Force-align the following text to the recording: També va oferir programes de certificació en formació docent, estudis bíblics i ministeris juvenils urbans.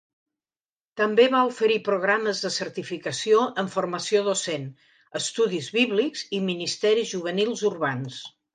També 1.01 1.25
va 1.35 1.41
oferir 1.49 1.75
programes 1.89 2.41
de 2.45 2.51
certificació 2.55 3.43
en 3.65 3.69
formació 3.75 4.23
docent, 4.29 4.67
estudis 5.23 5.71
bíblics 5.79 6.27
i 6.39 6.43
ministeris 6.51 7.13
juvenils 7.15 7.67
urbans. 7.75 8.23